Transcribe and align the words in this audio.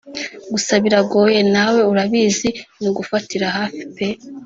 Gusa 0.53 0.73
biragoye 0.83 1.39
nawe 1.53 1.79
urabizi 1.91 2.49
nugufatira 2.81 3.47
hafi 3.57 3.81
pe 3.95 4.07